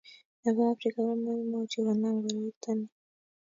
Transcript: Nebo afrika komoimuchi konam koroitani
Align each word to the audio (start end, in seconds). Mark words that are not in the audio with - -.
Nebo 0.43 0.61
afrika 0.71 0.99
komoimuchi 1.07 1.79
konam 1.85 2.15
koroitani 2.23 2.87